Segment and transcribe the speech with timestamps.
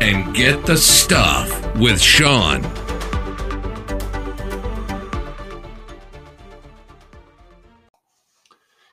[0.00, 2.62] and get the stuff with Sean.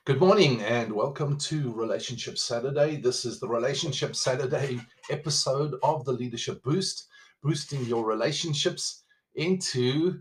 [0.04, 2.96] Good morning and welcome to Relationship Saturday.
[2.96, 7.08] This is the Relationship Saturday episode of the Leadership Boost,
[7.42, 10.20] boosting your relationships into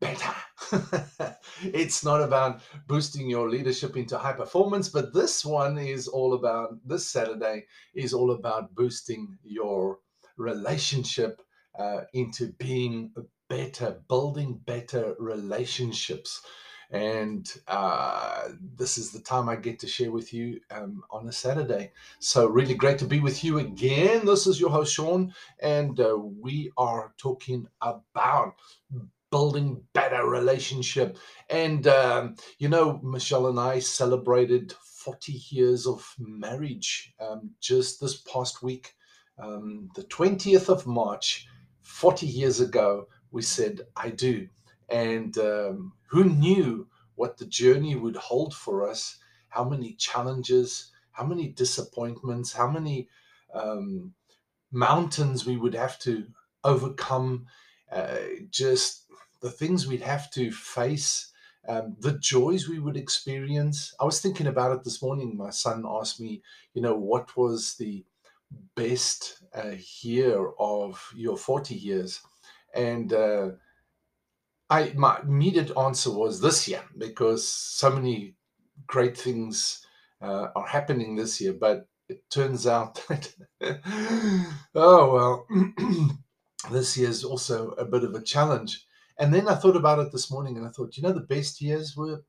[0.00, 0.34] better.
[1.62, 6.76] it's not about boosting your leadership into high performance, but this one is all about,
[6.86, 9.98] this Saturday is all about boosting your
[10.36, 11.40] relationship
[11.78, 13.12] uh, into being
[13.48, 16.42] better, building better relationships.
[16.90, 21.32] And uh, this is the time I get to share with you um, on a
[21.32, 21.90] Saturday.
[22.20, 24.24] So, really great to be with you again.
[24.24, 28.54] This is your host, Sean, and uh, we are talking about
[29.30, 31.18] building better relationship.
[31.50, 34.72] And, um, you know, Michelle and I celebrated
[35.04, 38.94] 40 years of marriage um, just this past week.
[39.38, 41.46] Um, the 20th of March,
[41.82, 44.48] 40 years ago, we said, I do.
[44.88, 49.18] And um, who knew what the journey would hold for us?
[49.48, 53.08] How many challenges, how many disappointments, how many
[53.54, 54.12] um,
[54.72, 56.26] mountains we would have to
[56.64, 57.46] overcome,
[57.90, 58.18] uh,
[58.50, 59.05] just
[59.40, 61.32] the things we'd have to face,
[61.68, 63.94] um, the joys we would experience.
[64.00, 65.36] I was thinking about it this morning.
[65.36, 66.42] My son asked me,
[66.74, 68.04] you know, what was the
[68.76, 72.20] best uh, year of your 40 years?
[72.74, 73.50] And uh,
[74.70, 78.34] I my immediate answer was this year because so many
[78.86, 79.86] great things
[80.20, 81.52] uh, are happening this year.
[81.52, 83.34] But it turns out that
[84.74, 85.46] oh well,
[86.70, 88.85] this year is also a bit of a challenge.
[89.18, 91.60] And then I thought about it this morning, and I thought, you know, the best
[91.60, 92.22] years were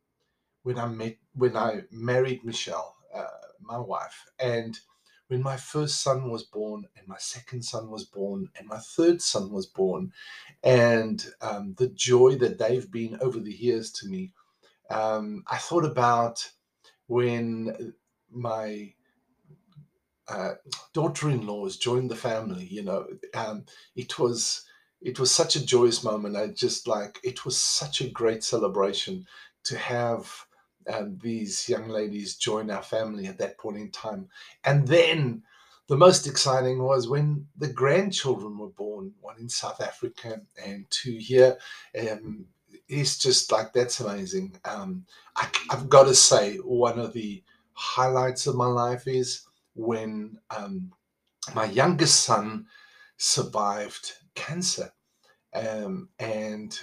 [0.64, 3.26] when I met when I married Michelle, uh,
[3.62, 4.80] my wife, and
[5.28, 9.22] when my first son was born, and my second son was born, and my third
[9.22, 10.14] son was born,
[10.64, 14.32] and um, the joy that they've been over the years to me.
[14.90, 16.50] Um, I thought about
[17.08, 17.94] when
[18.32, 18.94] my
[20.28, 20.54] uh,
[20.94, 22.66] daughter-in-laws joined the family.
[22.66, 23.66] You know, um,
[23.96, 24.64] it was
[25.02, 26.36] it was such a joyous moment.
[26.36, 29.26] I just like it was such a great celebration
[29.66, 30.32] to have
[30.92, 34.28] um, these young ladies join our family at that point in time.
[34.64, 35.44] And then
[35.88, 41.18] the most exciting was when the grandchildren were born, one in South Africa and two
[41.18, 41.58] here.
[42.00, 42.46] Um,
[42.90, 44.58] it's just like that's amazing.
[44.66, 47.44] Um, I, have got to say, one of the
[47.74, 49.44] highlights of my life is
[49.76, 50.92] when um,
[51.54, 52.66] my youngest son
[53.18, 54.92] survived cancer.
[55.54, 56.78] Um, and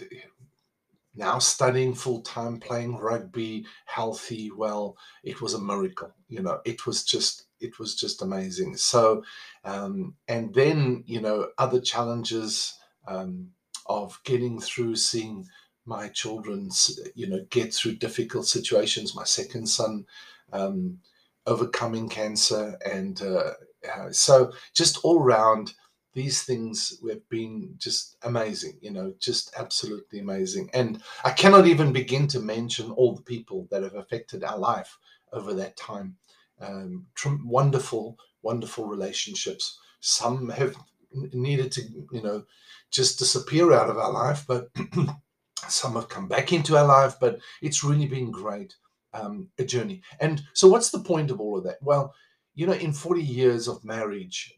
[1.14, 6.12] now studying full time, playing rugby, healthy, well, it was a miracle.
[6.28, 8.76] You know, it was just it was just amazing.
[8.76, 9.22] So,
[9.64, 12.74] um, and then you know other challenges
[13.06, 13.50] um,
[13.86, 15.46] of getting through, seeing
[15.86, 16.70] my children,
[17.14, 19.14] you know, get through difficult situations.
[19.14, 20.06] My second son
[20.52, 20.98] um,
[21.46, 23.52] overcoming cancer, and uh,
[23.94, 25.74] uh, so just all around
[26.14, 30.70] these things have been just amazing, you know, just absolutely amazing.
[30.72, 34.96] And I cannot even begin to mention all the people that have affected our life
[35.32, 36.16] over that time.
[36.60, 37.06] Um,
[37.44, 39.78] wonderful, wonderful relationships.
[40.00, 40.76] Some have
[41.12, 41.82] needed to,
[42.12, 42.44] you know,
[42.92, 44.70] just disappear out of our life, but
[45.68, 47.16] some have come back into our life.
[47.20, 48.76] But it's really been great,
[49.12, 50.02] um, a journey.
[50.20, 51.78] And so, what's the point of all of that?
[51.82, 52.14] Well,
[52.54, 54.54] you know, in 40 years of marriage,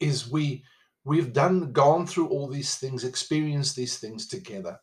[0.00, 0.64] is we
[1.04, 4.78] we've done gone through all these things experienced these things together.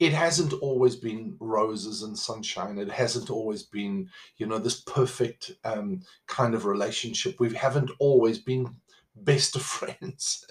[0.00, 2.78] It hasn't always been roses and sunshine.
[2.78, 7.40] It hasn't always been you know this perfect um, kind of relationship.
[7.40, 8.76] We haven't always been
[9.16, 10.44] best of friends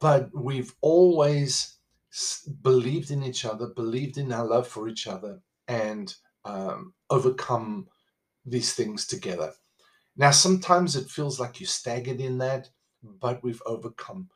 [0.00, 1.76] but we've always
[2.62, 6.14] believed in each other believed in our love for each other and
[6.44, 7.86] um, overcome
[8.44, 9.52] these things together.
[10.16, 12.68] Now sometimes it feels like you staggered in that
[13.02, 14.28] but we've overcome.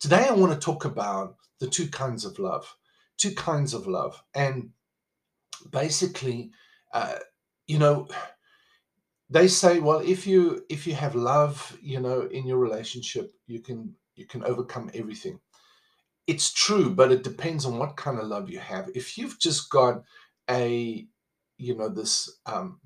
[0.00, 2.76] Today, I want to talk about the two kinds of love.
[3.16, 4.22] Two kinds of love.
[4.34, 4.70] And
[5.70, 6.50] basically,
[6.92, 7.16] uh,
[7.66, 8.08] you know,
[9.30, 13.60] they say, well, if you if you have love, you know, in your relationship, you
[13.60, 15.40] can you can overcome everything.
[16.26, 18.90] It's true, but it depends on what kind of love you have.
[18.94, 20.02] If you've just got
[20.50, 21.06] a,
[21.56, 22.80] you know, this um,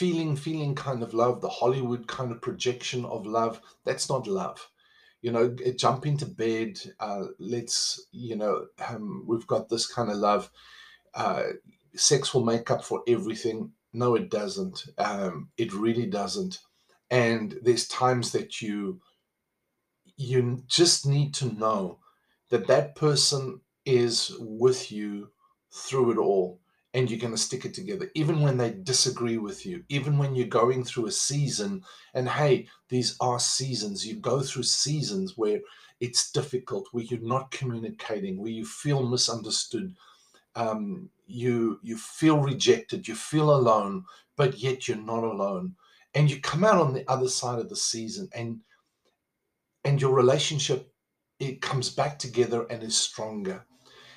[0.00, 4.70] feeling, feeling kind of love, the Hollywood kind of projection of love, that's not love.
[5.20, 6.80] You know, jump into bed.
[6.98, 10.50] Uh, let's, you know, um, we've got this kind of love.
[11.12, 11.42] Uh,
[11.94, 13.72] sex will make up for everything.
[13.92, 14.86] No, it doesn't.
[14.96, 16.60] Um, it really doesn't.
[17.10, 19.02] And there's times that you
[20.16, 21.98] you just need to know
[22.48, 25.28] that that person is with you
[25.70, 26.58] through it all
[26.92, 30.34] and you're going to stick it together even when they disagree with you even when
[30.34, 31.82] you're going through a season
[32.14, 34.06] and hey these are seasons.
[34.06, 35.60] You go through seasons where
[36.00, 39.94] it's difficult where you're not communicating where you feel misunderstood
[40.56, 44.04] um, you you feel rejected, you feel alone,
[44.36, 45.76] but yet you're not alone,
[46.14, 48.60] and you come out on the other side of the season, and
[49.84, 50.92] and your relationship
[51.38, 53.64] it comes back together and is stronger,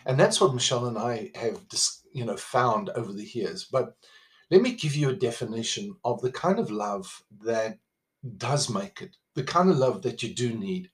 [0.06, 1.62] and that's what Michelle and I have
[2.12, 3.66] you know found over the years.
[3.66, 3.96] But
[4.52, 7.80] let me give you a definition of the kind of love that
[8.38, 10.90] does make it, the kind of love that you do need,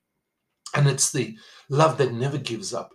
[0.76, 1.38] and it's the
[1.70, 2.94] love that never gives up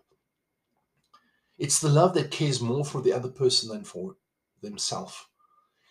[1.59, 4.17] it's the love that cares more for the other person than for
[4.61, 5.27] themselves.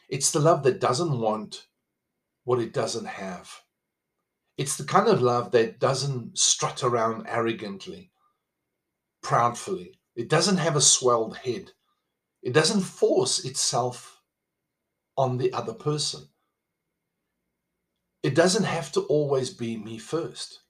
[0.10, 1.68] It's the love that doesn't want
[2.44, 3.62] what it doesn't have.
[4.58, 8.12] It's the kind of love that doesn't strut around arrogantly,
[9.24, 9.94] proudfully.
[10.16, 11.72] It doesn't have a swelled head.
[12.44, 14.22] It doesn't force itself
[15.18, 16.28] on the other person.
[18.24, 20.62] It doesn't have to always be me first.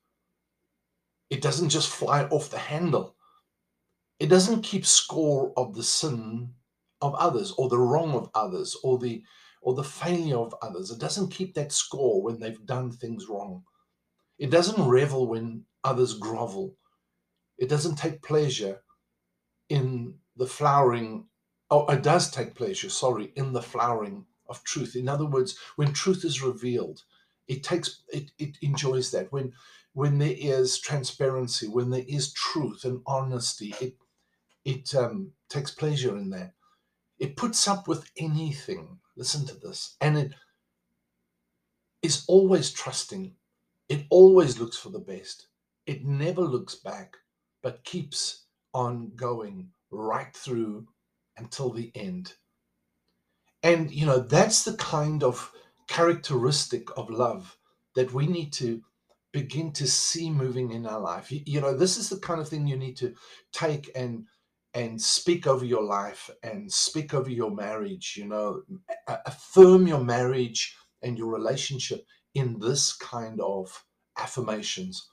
[1.30, 3.14] It doesn't just fly off the handle
[4.20, 6.54] it doesn't keep score of the sin
[7.02, 9.24] of others or the wrong of others or the
[9.62, 10.92] or the failure of others.
[10.92, 13.64] It doesn't keep that score when they've done things wrong.
[14.40, 16.78] It doesn't revel when others grovel.
[17.58, 18.82] It doesn't take pleasure
[19.74, 21.26] in the flowering,
[21.72, 24.96] oh, it does take pleasure, sorry, in the flowering of truth.
[24.96, 27.02] In other words, when truth is revealed,
[27.48, 29.32] it takes it, it enjoys that.
[29.32, 29.54] When
[29.94, 33.96] when there is transparency, when there is truth and honesty, it
[34.64, 36.54] it um, takes pleasure in that.
[37.18, 39.00] It puts up with anything.
[39.18, 39.96] Listen to this.
[40.02, 40.34] And it
[42.04, 43.34] is always trusting.
[43.90, 45.48] It always looks for the best.
[45.88, 47.18] It never looks back,
[47.64, 48.43] but keeps
[48.74, 50.88] on going right through
[51.38, 52.34] until the end.
[53.62, 55.52] And, you know, that's the kind of
[55.88, 57.58] characteristic of love
[57.96, 58.82] that we need to
[59.32, 61.32] begin to see moving in our life.
[61.32, 63.14] You, you know, this is the kind of thing you need to
[63.52, 64.26] take and
[64.76, 68.64] and speak over your life and speak over your marriage, you know,
[69.28, 73.86] affirm your marriage and your relationship in this kind of
[74.18, 75.12] affirmations.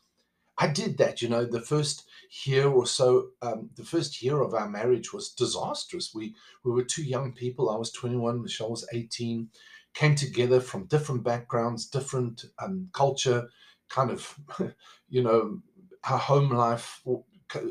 [0.61, 2.05] I did that, you know, the first
[2.45, 6.15] year or so, um, the first year of our marriage was disastrous.
[6.15, 6.35] We
[6.65, 7.71] we were two young people.
[7.71, 9.49] I was 21, Michelle was 18,
[9.95, 13.49] came together from different backgrounds, different um, culture,
[13.89, 14.39] kind of,
[15.09, 15.61] you know,
[16.05, 17.03] our home life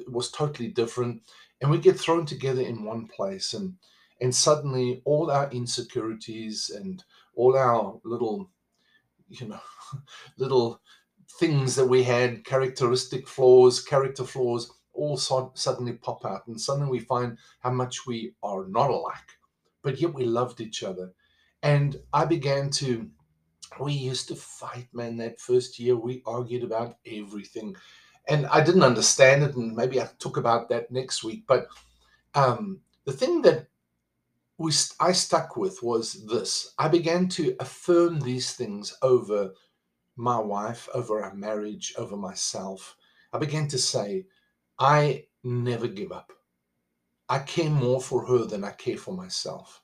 [0.07, 1.21] was totally different
[1.61, 3.75] and we get thrown together in one place and
[4.21, 7.03] and suddenly all our insecurities and
[7.35, 8.49] all our little
[9.29, 9.61] you know
[10.37, 10.81] little
[11.39, 16.89] things that we had characteristic flaws character flaws all so- suddenly pop out and suddenly
[16.89, 19.29] we find how much we are not alike
[19.81, 21.13] but yet we loved each other.
[21.63, 23.09] And i began to
[23.79, 25.95] we used to fight man that first year.
[25.95, 27.75] We argued about everything.
[28.27, 31.43] And I didn't understand it, and maybe I talk about that next week.
[31.47, 31.67] But
[32.35, 33.67] um, the thing that
[34.57, 39.51] we I stuck with was this: I began to affirm these things over
[40.19, 42.97] my wife, over our marriage, over myself.
[43.31, 44.25] I began to say,
[44.77, 46.33] I never give up.
[47.29, 49.81] I care more for her than I care for myself.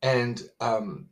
[0.00, 1.08] And um,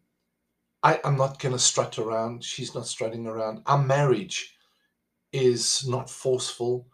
[0.84, 2.44] I, I'm not going to strut around.
[2.44, 3.62] She's not strutting around.
[3.66, 4.54] Our marriage
[5.32, 6.86] is not forceful.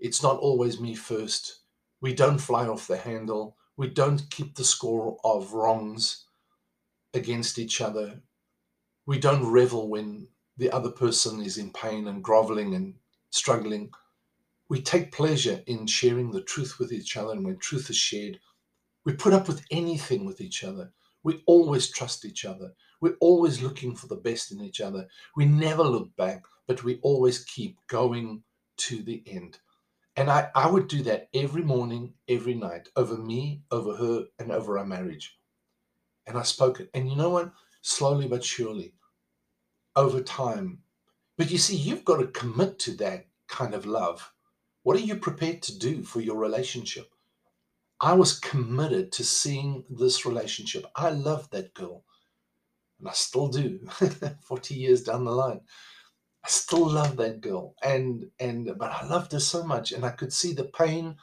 [0.00, 1.60] It's not always me first.
[2.00, 3.56] We don't fly off the handle.
[3.76, 6.24] We don't keep the score of wrongs
[7.12, 8.22] against each other.
[9.06, 10.26] We don't revel when
[10.56, 12.94] the other person is in pain and groveling and
[13.30, 13.90] struggling.
[14.68, 18.40] We take pleasure in sharing the truth with each other, and when truth is shared,
[19.04, 20.92] we put up with anything with each other.
[21.22, 22.72] We always trust each other.
[23.00, 25.08] We're always looking for the best in each other.
[25.36, 28.42] We never look back but we always keep going
[28.76, 29.58] to the end.
[30.16, 34.52] And I, I would do that every morning, every night, over me, over her, and
[34.52, 35.38] over our marriage.
[36.26, 36.90] And I spoke it.
[36.94, 37.52] And you know what?
[37.82, 38.94] Slowly but surely,
[39.96, 40.82] over time,
[41.38, 44.32] But you see, you've got to commit to that kind of love.
[44.84, 47.12] What are you prepared to do for your relationship?
[48.00, 50.86] I was committed to seeing this relationship.
[50.96, 52.04] I loved that girl,
[53.00, 53.80] and I still do.
[54.42, 55.62] 40 years down the line.
[56.44, 57.74] I still love that girl.
[57.82, 61.16] And and but I loved her so much, and I could see the pain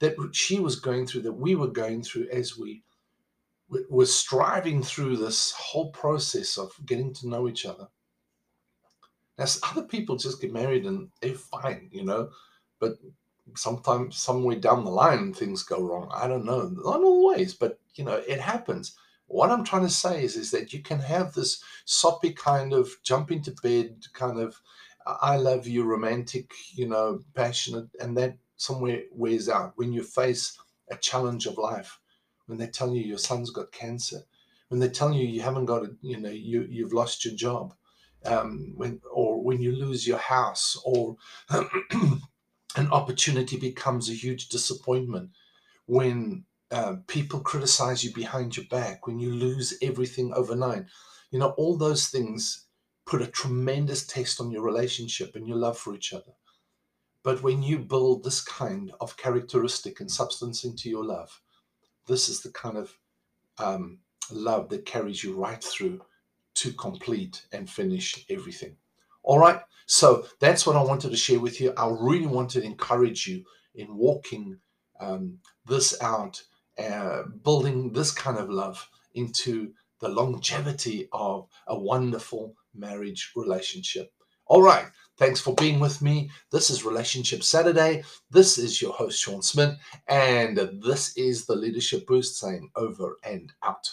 [0.00, 2.84] that she was going through, that we were going through as we
[3.90, 7.88] were striving through this whole process of getting to know each other.
[9.38, 12.30] Now, other people just get married and they're fine, you know,
[12.80, 12.98] but
[13.54, 16.10] sometimes somewhere down the line things go wrong.
[16.12, 18.96] I don't know, not always, but you know, it happens.
[19.26, 22.90] What I'm trying to say is, is that you can have this soppy kind of
[23.02, 24.60] jump into bed kind of
[25.08, 30.58] I love you romantic, you know, passionate, and that somewhere wears out when you face
[30.90, 31.98] a challenge of life,
[32.46, 34.18] when they tell you your son's got cancer,
[34.68, 37.74] when they tell you you haven't got a, you know, you you've lost your job,
[38.24, 41.16] um, when or when you lose your house, or
[41.50, 45.30] an opportunity becomes a huge disappointment,
[45.86, 50.84] when uh, people criticize you behind your back, when you lose everything overnight,
[51.30, 52.66] you know, all those things
[53.06, 56.32] put a tremendous test on your relationship and your love for each other.
[57.22, 61.40] But when you build this kind of characteristic and substance into your love,
[62.06, 62.98] this is the kind of
[63.58, 63.98] um,
[64.30, 66.02] love that carries you right through
[66.58, 68.76] to complete and finish everything.
[69.22, 71.72] All right, so that's what I wanted to share with you.
[71.76, 74.58] I really want to encourage you in walking
[75.00, 76.42] um, this out,
[76.78, 84.12] uh, building this kind of love into the longevity of a wonderful marriage relationship.
[84.46, 84.86] All right.
[85.18, 86.30] Thanks for being with me.
[86.52, 88.04] This is Relationship Saturday.
[88.30, 93.52] This is your host, Sean Smith, and this is the Leadership Boost saying over and
[93.62, 93.90] out.